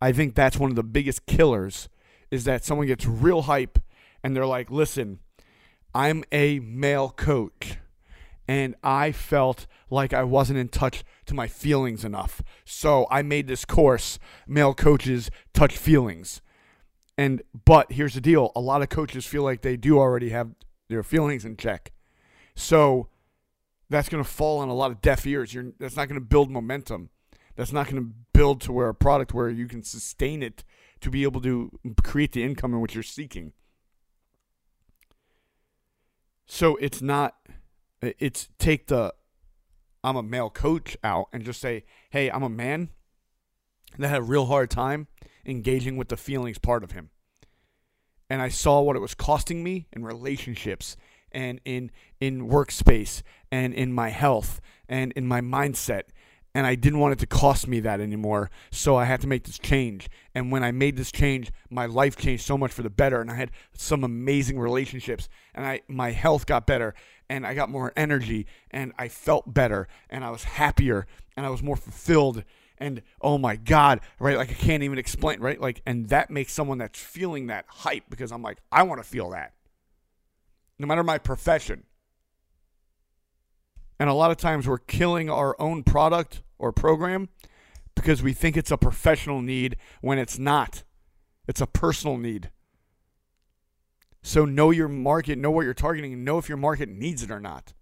I 0.00 0.12
think 0.12 0.34
that's 0.34 0.58
one 0.58 0.70
of 0.70 0.76
the 0.76 0.82
biggest 0.82 1.26
killers 1.26 1.88
is 2.30 2.44
that 2.44 2.64
someone 2.64 2.86
gets 2.86 3.06
real 3.06 3.42
hype 3.42 3.78
and 4.22 4.34
they're 4.34 4.46
like, 4.46 4.70
listen, 4.70 5.20
I'm 5.94 6.24
a 6.32 6.58
male 6.60 7.10
coach 7.10 7.78
and 8.48 8.74
I 8.82 9.12
felt 9.12 9.66
like 9.90 10.12
I 10.12 10.22
wasn't 10.22 10.58
in 10.58 10.68
touch 10.68 11.04
to 11.26 11.34
my 11.34 11.48
feelings 11.48 12.04
enough. 12.04 12.42
So 12.64 13.06
I 13.10 13.22
made 13.22 13.48
this 13.48 13.64
course, 13.64 14.18
Male 14.46 14.74
Coaches 14.74 15.30
Touch 15.52 15.76
Feelings. 15.76 16.42
And 17.18 17.42
but 17.64 17.92
here's 17.92 18.14
the 18.14 18.20
deal, 18.20 18.52
a 18.54 18.60
lot 18.60 18.82
of 18.82 18.88
coaches 18.88 19.26
feel 19.26 19.42
like 19.42 19.62
they 19.62 19.76
do 19.76 19.98
already 19.98 20.28
have 20.30 20.50
their 20.88 21.02
feelings 21.02 21.44
in 21.44 21.56
check. 21.56 21.92
So 22.54 23.08
that's 23.88 24.08
going 24.08 24.22
to 24.22 24.28
fall 24.28 24.58
on 24.58 24.68
a 24.68 24.74
lot 24.74 24.90
of 24.90 25.00
deaf 25.00 25.26
ears. 25.26 25.54
You're, 25.54 25.72
that's 25.78 25.96
not 25.96 26.08
going 26.08 26.20
to 26.20 26.26
build 26.26 26.50
momentum 26.50 27.10
that's 27.56 27.72
not 27.72 27.88
going 27.88 28.02
to 28.02 28.10
build 28.32 28.60
to 28.62 28.72
where 28.72 28.88
a 28.88 28.94
product 28.94 29.34
where 29.34 29.48
you 29.48 29.66
can 29.66 29.82
sustain 29.82 30.42
it 30.42 30.62
to 31.00 31.10
be 31.10 31.24
able 31.24 31.40
to 31.40 31.78
create 32.02 32.32
the 32.32 32.42
income 32.42 32.72
in 32.72 32.80
which 32.80 32.94
you're 32.94 33.02
seeking. 33.02 33.52
So 36.46 36.76
it's 36.76 37.02
not 37.02 37.34
it's 38.02 38.48
take 38.58 38.86
the 38.86 39.12
I'm 40.04 40.16
a 40.16 40.22
male 40.22 40.50
coach 40.50 40.96
out 41.02 41.28
and 41.32 41.44
just 41.44 41.60
say, 41.60 41.84
"Hey, 42.10 42.30
I'm 42.30 42.44
a 42.44 42.48
man 42.48 42.90
that 43.98 44.08
had 44.08 44.18
a 44.18 44.22
real 44.22 44.46
hard 44.46 44.70
time 44.70 45.08
engaging 45.44 45.96
with 45.96 46.08
the 46.08 46.16
feelings 46.16 46.58
part 46.58 46.84
of 46.84 46.92
him." 46.92 47.10
And 48.30 48.40
I 48.40 48.48
saw 48.48 48.80
what 48.80 48.96
it 48.96 49.00
was 49.00 49.14
costing 49.14 49.64
me 49.64 49.88
in 49.92 50.04
relationships 50.04 50.96
and 51.32 51.60
in 51.64 51.90
in 52.20 52.48
workspace 52.48 53.22
and 53.50 53.74
in 53.74 53.92
my 53.92 54.10
health 54.10 54.60
and 54.88 55.12
in 55.12 55.26
my 55.26 55.40
mindset 55.40 56.04
and 56.56 56.66
I 56.66 56.74
didn't 56.74 57.00
want 57.00 57.12
it 57.12 57.18
to 57.18 57.26
cost 57.26 57.68
me 57.68 57.80
that 57.80 58.00
anymore. 58.00 58.50
So 58.70 58.96
I 58.96 59.04
had 59.04 59.20
to 59.20 59.26
make 59.26 59.44
this 59.44 59.58
change. 59.58 60.08
And 60.34 60.50
when 60.50 60.64
I 60.64 60.72
made 60.72 60.96
this 60.96 61.12
change, 61.12 61.52
my 61.68 61.84
life 61.84 62.16
changed 62.16 62.46
so 62.46 62.56
much 62.56 62.72
for 62.72 62.80
the 62.80 62.88
better 62.88 63.20
and 63.20 63.30
I 63.30 63.34
had 63.34 63.50
some 63.74 64.02
amazing 64.02 64.58
relationships 64.58 65.28
and 65.54 65.66
I 65.66 65.82
my 65.86 66.12
health 66.12 66.46
got 66.46 66.66
better 66.66 66.94
and 67.28 67.46
I 67.46 67.52
got 67.52 67.68
more 67.68 67.92
energy 67.94 68.46
and 68.70 68.94
I 68.96 69.08
felt 69.08 69.52
better 69.52 69.86
and 70.08 70.24
I 70.24 70.30
was 70.30 70.44
happier 70.44 71.06
and 71.36 71.44
I 71.44 71.50
was 71.50 71.62
more 71.62 71.76
fulfilled 71.76 72.42
and 72.78 73.02
oh 73.20 73.36
my 73.36 73.56
god, 73.56 74.00
right? 74.18 74.38
Like 74.38 74.48
I 74.48 74.54
can't 74.54 74.82
even 74.82 74.98
explain, 74.98 75.40
right? 75.40 75.60
Like 75.60 75.82
and 75.84 76.08
that 76.08 76.30
makes 76.30 76.54
someone 76.54 76.78
that's 76.78 76.98
feeling 76.98 77.48
that 77.48 77.66
hype 77.68 78.04
because 78.08 78.32
I'm 78.32 78.40
like 78.40 78.62
I 78.72 78.82
want 78.84 79.02
to 79.02 79.06
feel 79.06 79.28
that. 79.32 79.52
No 80.78 80.86
matter 80.86 81.02
my 81.04 81.18
profession. 81.18 81.84
And 83.98 84.10
a 84.10 84.14
lot 84.14 84.30
of 84.30 84.36
times 84.36 84.68
we're 84.68 84.78
killing 84.78 85.30
our 85.30 85.56
own 85.60 85.82
product 85.82 86.42
or 86.58 86.72
program 86.72 87.28
because 87.94 88.22
we 88.22 88.32
think 88.32 88.56
it's 88.56 88.70
a 88.70 88.76
professional 88.76 89.40
need 89.40 89.76
when 90.00 90.18
it's 90.18 90.38
not. 90.38 90.82
It's 91.48 91.60
a 91.60 91.66
personal 91.66 92.16
need. 92.16 92.50
So 94.22 94.44
know 94.44 94.70
your 94.70 94.88
market, 94.88 95.38
know 95.38 95.50
what 95.50 95.64
you're 95.64 95.74
targeting, 95.74 96.12
and 96.12 96.24
know 96.24 96.38
if 96.38 96.48
your 96.48 96.58
market 96.58 96.88
needs 96.88 97.22
it 97.22 97.30
or 97.30 97.40
not. 97.40 97.72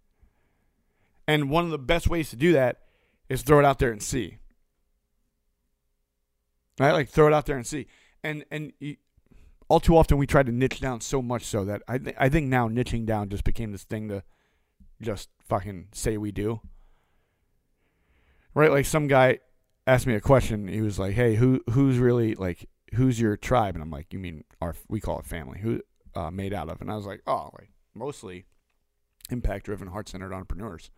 And 1.26 1.50
one 1.50 1.64
of 1.64 1.71
the 1.71 1.78
best 1.78 2.09
ways 2.09 2.30
to 2.30 2.37
do 2.37 2.52
that 2.52 2.80
is 3.28 3.42
throw 3.42 3.59
it 3.59 3.64
out 3.64 3.78
there 3.78 3.90
and 3.90 4.02
see. 4.02 4.37
Right? 6.78 6.92
Like 6.92 7.09
throw 7.09 7.26
it 7.26 7.33
out 7.33 7.47
there 7.47 7.56
and 7.56 7.66
see. 7.66 7.87
And 8.23 8.44
and 8.50 8.73
you, 8.78 8.97
all 9.68 9.80
too 9.80 9.97
often 9.97 10.18
we 10.18 10.26
try 10.26 10.42
to 10.42 10.52
niche 10.52 10.80
down 10.80 11.00
so 11.00 11.23
much 11.23 11.44
so 11.44 11.64
that 11.64 11.83
I 11.88 11.99
th- 11.99 12.16
I 12.18 12.28
think 12.28 12.49
now 12.49 12.68
niching 12.68 13.06
down 13.06 13.30
just 13.30 13.44
became 13.44 13.73
this 13.73 13.85
thing 13.85 14.09
to 14.09 14.23
just 15.00 15.30
fucking 15.48 15.88
say 15.92 16.16
we 16.16 16.32
do. 16.32 16.60
Right? 18.54 18.70
Like 18.70 18.86
some 18.86 19.08
guy 19.08 19.40
asked 19.86 20.06
me 20.06 20.14
a 20.14 20.20
question. 20.20 20.68
He 20.68 20.80
was 20.80 20.98
like, 20.98 21.14
"Hey, 21.14 21.34
who 21.34 21.62
who's 21.70 21.98
really 21.98 22.34
like 22.34 22.68
who's 22.94 23.20
your 23.20 23.36
tribe?" 23.36 23.74
And 23.74 23.82
I'm 23.82 23.90
like, 23.90 24.12
"You 24.12 24.18
mean 24.18 24.44
our 24.60 24.74
we 24.88 25.00
call 25.00 25.18
it 25.18 25.26
family? 25.26 25.60
Who 25.60 25.80
uh, 26.14 26.30
made 26.30 26.54
out 26.54 26.68
of?" 26.68 26.80
And 26.80 26.90
I 26.90 26.96
was 26.96 27.06
like, 27.06 27.22
"Oh, 27.26 27.50
like 27.58 27.70
mostly 27.94 28.46
impact-driven, 29.30 29.88
heart-centered 29.88 30.32
entrepreneurs." 30.32 30.90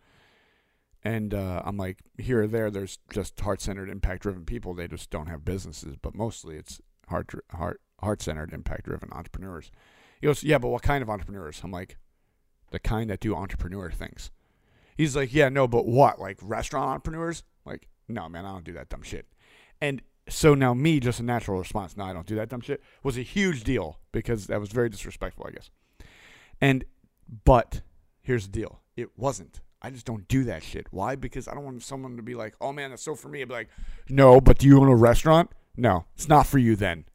And 1.03 1.33
uh, 1.33 1.61
I'm 1.63 1.77
like, 1.77 1.99
here 2.17 2.41
or 2.41 2.47
there, 2.47 2.69
there's 2.71 2.97
just 3.13 3.39
heart-centered, 3.39 3.87
impact-driven 3.87 4.45
people. 4.45 4.73
They 4.73 4.87
just 4.87 5.09
don't 5.09 5.27
have 5.27 5.45
businesses, 5.45 5.95
but 6.01 6.15
mostly 6.15 6.57
it's 6.57 6.81
heart 7.07 7.31
heart 7.51 7.81
heart-centered, 8.01 8.53
impact-driven 8.53 9.09
entrepreneurs. 9.11 9.71
He 10.19 10.27
goes, 10.27 10.43
"Yeah, 10.43 10.57
but 10.57 10.69
what 10.69 10.83
kind 10.83 11.01
of 11.01 11.09
entrepreneurs?" 11.09 11.61
I'm 11.63 11.71
like, 11.71 11.97
"The 12.71 12.79
kind 12.79 13.09
that 13.09 13.19
do 13.19 13.35
entrepreneur 13.35 13.91
things." 13.91 14.31
He's 14.97 15.15
like, 15.15 15.33
"Yeah, 15.33 15.49
no, 15.49 15.67
but 15.67 15.85
what? 15.85 16.19
Like 16.19 16.39
restaurant 16.41 16.89
entrepreneurs?" 16.89 17.43
Like, 17.65 17.87
no, 18.07 18.27
man, 18.27 18.45
I 18.45 18.51
don't 18.51 18.63
do 18.63 18.73
that 18.73 18.89
dumb 18.89 19.03
shit. 19.03 19.27
And 19.79 20.01
so 20.29 20.55
now 20.55 20.73
me, 20.73 20.99
just 20.99 21.19
a 21.19 21.23
natural 21.23 21.59
response, 21.59 21.95
no, 21.95 22.03
I 22.03 22.13
don't 22.13 22.25
do 22.25 22.35
that 22.35 22.49
dumb 22.49 22.61
shit, 22.61 22.81
was 23.03 23.17
a 23.17 23.21
huge 23.21 23.63
deal 23.63 23.99
because 24.11 24.47
that 24.47 24.59
was 24.59 24.69
very 24.69 24.89
disrespectful, 24.89 25.45
I 25.47 25.51
guess. 25.51 25.69
And 26.59 26.85
but 27.45 27.81
here's 28.21 28.47
the 28.47 28.51
deal, 28.51 28.81
it 28.95 29.09
wasn't. 29.17 29.61
I 29.81 29.91
just 29.91 30.05
don't 30.05 30.27
do 30.27 30.43
that 30.45 30.63
shit. 30.63 30.87
Why? 30.91 31.15
Because 31.15 31.47
I 31.47 31.53
don't 31.53 31.63
want 31.63 31.83
someone 31.83 32.17
to 32.17 32.23
be 32.23 32.33
like, 32.33 32.55
"Oh 32.59 32.73
man, 32.73 32.89
that's 32.89 33.03
so 33.03 33.15
for 33.15 33.29
me." 33.29 33.41
I'd 33.41 33.47
be 33.47 33.53
like, 33.53 33.69
"No, 34.09 34.41
but 34.41 34.57
do 34.57 34.67
you 34.67 34.79
own 34.79 34.87
a 34.89 34.95
restaurant?" 34.95 35.51
No, 35.75 36.05
it's 36.15 36.27
not 36.27 36.47
for 36.47 36.57
you 36.57 36.75
then. 36.75 37.05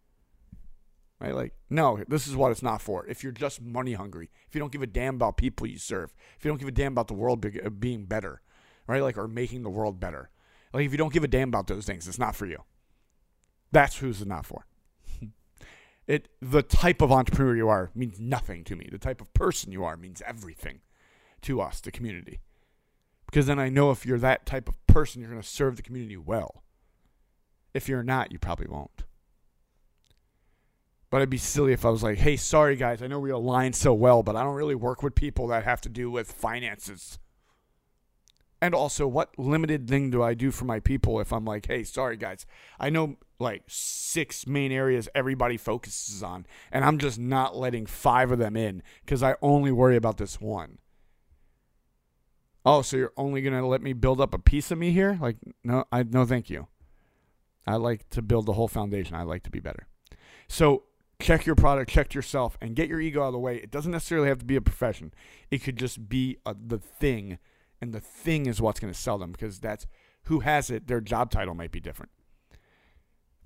Right? 1.22 1.36
Like, 1.36 1.54
no, 1.70 2.02
this 2.08 2.26
is 2.26 2.34
what 2.34 2.50
it's 2.50 2.64
not 2.64 2.82
for. 2.82 3.06
If 3.06 3.22
you're 3.22 3.30
just 3.30 3.62
money 3.62 3.92
hungry, 3.92 4.28
if 4.48 4.56
you 4.56 4.58
don't 4.58 4.72
give 4.72 4.82
a 4.82 4.88
damn 4.88 5.14
about 5.14 5.36
people 5.36 5.68
you 5.68 5.78
serve, 5.78 6.12
if 6.36 6.44
you 6.44 6.50
don't 6.50 6.58
give 6.58 6.66
a 6.66 6.72
damn 6.72 6.90
about 6.92 7.06
the 7.06 7.14
world 7.14 7.40
be- 7.40 7.62
uh, 7.62 7.70
being 7.70 8.06
better, 8.06 8.42
right? 8.88 9.02
Like, 9.02 9.16
or 9.16 9.28
making 9.28 9.62
the 9.62 9.70
world 9.70 10.00
better. 10.00 10.30
Like, 10.72 10.84
if 10.84 10.90
you 10.90 10.98
don't 10.98 11.12
give 11.12 11.22
a 11.22 11.28
damn 11.28 11.46
about 11.46 11.68
those 11.68 11.86
things, 11.86 12.08
it's 12.08 12.18
not 12.18 12.34
for 12.34 12.46
you. 12.46 12.64
That's 13.70 13.98
who's 13.98 14.20
it 14.20 14.26
not 14.26 14.46
for. 14.46 14.66
it 16.08 16.28
the 16.40 16.62
type 16.62 17.00
of 17.00 17.12
entrepreneur 17.12 17.54
you 17.54 17.68
are 17.68 17.92
means 17.94 18.18
nothing 18.18 18.64
to 18.64 18.74
me. 18.74 18.88
The 18.90 18.98
type 18.98 19.20
of 19.20 19.32
person 19.32 19.70
you 19.70 19.84
are 19.84 19.96
means 19.96 20.22
everything 20.26 20.80
to 21.42 21.60
us, 21.60 21.80
the 21.80 21.92
community. 21.92 22.40
Because 23.26 23.46
then 23.46 23.60
I 23.60 23.68
know 23.68 23.92
if 23.92 24.04
you're 24.04 24.18
that 24.18 24.44
type 24.44 24.68
of 24.68 24.84
person, 24.88 25.20
you're 25.20 25.30
going 25.30 25.40
to 25.40 25.48
serve 25.48 25.76
the 25.76 25.82
community 25.82 26.16
well. 26.16 26.64
If 27.72 27.88
you're 27.88 28.02
not, 28.02 28.32
you 28.32 28.40
probably 28.40 28.66
won't. 28.66 29.04
But 31.12 31.19
it'd 31.19 31.28
be 31.28 31.37
silly 31.37 31.75
if 31.75 31.85
I 31.85 31.90
was 31.90 32.02
like, 32.02 32.16
hey, 32.16 32.37
sorry 32.38 32.75
guys, 32.75 33.02
I 33.02 33.07
know 33.07 33.21
we 33.21 33.28
align 33.28 33.75
so 33.75 33.92
well, 33.92 34.23
but 34.23 34.35
I 34.35 34.42
don't 34.42 34.54
really 34.54 34.75
work 34.75 35.02
with 35.02 35.14
people 35.14 35.47
that 35.49 35.62
have 35.62 35.83
to 35.83 35.90
do 35.90 36.11
with 36.11 36.33
finances. 36.33 37.19
And 38.62 38.75
also, 38.75 39.07
what 39.07 39.38
limited 39.38 39.87
thing 39.87 40.09
do 40.09 40.23
I 40.23 40.33
do 40.33 40.50
for 40.50 40.64
my 40.64 40.81
people 40.81 41.21
if 41.21 41.31
I'm 41.31 41.45
like, 41.45 41.66
hey, 41.66 41.85
sorry 41.85 42.16
guys, 42.16 42.47
I 42.81 42.88
know 42.88 43.19
like 43.38 43.64
six 43.66 44.47
main 44.47 44.73
areas 44.73 45.07
everybody 45.14 45.59
focuses 45.59 46.23
on, 46.23 46.47
and 46.71 46.83
I'm 46.83 46.97
just 46.97 47.19
not 47.19 47.54
letting 47.54 47.85
five 47.85 48.33
of 48.33 48.38
them 48.38 48.57
in 48.57 48.83
because 49.04 49.23
I 49.23 49.35
only 49.42 49.71
worry 49.71 49.97
about 49.97 50.16
this 50.16 50.40
one. 50.40 50.78
Oh, 52.64 52.81
so 52.81 52.97
you're 52.97 53.12
only 53.19 53.42
gonna 53.42 53.69
let 53.69 53.83
me 53.83 53.92
build 53.92 54.19
up 54.19 54.33
a 54.33 54.38
piece 54.38 54.71
of 54.71 54.78
me 54.78 54.92
here? 54.92 55.19
Like, 55.21 55.37
no, 55.62 55.85
I 55.92 56.04
no, 56.04 56.25
thank 56.25 56.49
you. 56.49 56.69
I 57.66 57.76
like 57.76 58.09
to 58.11 58.23
build 58.23 58.47
the 58.47 58.54
whole 58.54 58.66
foundation. 58.66 59.14
I 59.14 59.25
like 59.25 59.42
to 59.42 59.50
be 59.50 59.61
better. 59.61 59.88
So 60.49 60.85
check 61.22 61.46
your 61.46 61.54
product, 61.54 61.90
check 61.90 62.14
yourself, 62.14 62.58
and 62.60 62.76
get 62.76 62.88
your 62.88 63.00
ego 63.00 63.22
out 63.22 63.28
of 63.28 63.32
the 63.32 63.38
way. 63.38 63.56
It 63.56 63.70
doesn't 63.70 63.92
necessarily 63.92 64.28
have 64.28 64.38
to 64.38 64.44
be 64.44 64.56
a 64.56 64.60
profession. 64.60 65.14
It 65.50 65.62
could 65.62 65.76
just 65.76 66.08
be 66.08 66.37
a, 66.44 66.54
the 66.54 66.78
thing, 66.78 67.38
and 67.80 67.92
the 67.92 68.00
thing 68.00 68.46
is 68.46 68.61
what's 68.61 68.80
going 68.80 68.92
to 68.92 68.98
sell 68.98 69.18
them 69.18 69.32
because 69.32 69.61
that's 69.61 69.87
who 70.24 70.40
has 70.40 70.70
it. 70.70 70.87
Their 70.88 71.00
job 71.00 71.30
title 71.30 71.54
might 71.54 71.70
be 71.70 71.80
different. 71.80 72.11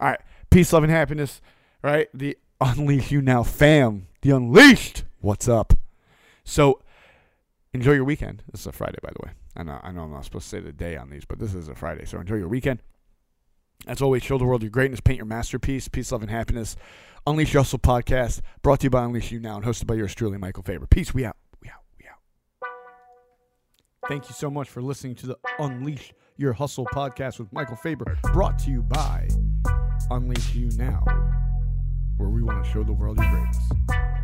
All 0.00 0.08
right, 0.08 0.20
peace, 0.50 0.72
love, 0.72 0.82
and 0.82 0.92
happiness. 0.92 1.40
Right, 1.82 2.08
the 2.12 2.36
Unleash 2.60 3.10
You 3.12 3.22
Now 3.22 3.42
fam, 3.42 4.08
the 4.22 4.30
Unleashed. 4.30 5.04
What's 5.20 5.48
up? 5.48 5.74
So 6.44 6.80
enjoy 7.72 7.92
your 7.92 8.04
weekend. 8.04 8.42
This 8.50 8.62
is 8.62 8.66
a 8.66 8.72
Friday, 8.72 8.98
by 9.02 9.10
the 9.10 9.26
way. 9.26 9.32
I 9.56 9.62
know, 9.62 9.80
I 9.82 9.92
know 9.92 10.02
I'm 10.02 10.12
not 10.12 10.24
supposed 10.24 10.44
to 10.44 10.56
say 10.56 10.60
the 10.60 10.72
day 10.72 10.96
on 10.96 11.10
these, 11.10 11.24
but 11.24 11.38
this 11.38 11.54
is 11.54 11.68
a 11.68 11.74
Friday. 11.74 12.04
So 12.04 12.18
enjoy 12.18 12.36
your 12.36 12.48
weekend. 12.48 12.80
As 13.86 14.02
always, 14.02 14.22
show 14.22 14.38
the 14.38 14.44
world 14.44 14.62
your 14.62 14.70
greatness, 14.70 15.00
paint 15.00 15.18
your 15.18 15.26
masterpiece, 15.26 15.88
peace, 15.88 16.10
love, 16.12 16.22
and 16.22 16.30
happiness. 16.30 16.76
Unleash 17.26 17.52
Your 17.52 17.62
Hustle 17.62 17.78
podcast, 17.78 18.40
brought 18.62 18.80
to 18.80 18.84
you 18.84 18.90
by 18.90 19.04
Unleash 19.04 19.32
You 19.32 19.40
Now 19.40 19.56
and 19.56 19.64
hosted 19.64 19.86
by 19.86 19.94
yours 19.94 20.14
truly, 20.14 20.38
Michael 20.38 20.62
Faber. 20.62 20.86
Peace, 20.86 21.12
we 21.12 21.24
out, 21.24 21.36
we 21.60 21.68
out, 21.68 21.82
we 21.98 22.06
out. 22.06 22.70
Thank 24.08 24.28
you 24.28 24.34
so 24.34 24.48
much 24.48 24.68
for 24.68 24.80
listening 24.80 25.16
to 25.16 25.26
the 25.26 25.38
Unleash 25.58 26.12
Your 26.36 26.52
Hustle 26.52 26.86
podcast 26.86 27.38
with 27.38 27.52
Michael 27.52 27.76
Faber, 27.76 28.18
brought 28.32 28.58
to 28.60 28.70
you 28.70 28.82
by 28.82 29.28
Unleash 30.10 30.54
You 30.54 30.70
Now, 30.76 31.04
where 32.16 32.28
we 32.28 32.42
want 32.42 32.64
to 32.64 32.70
show 32.70 32.84
the 32.84 32.92
world 32.92 33.18
your 33.18 33.28
greatness. 33.28 34.15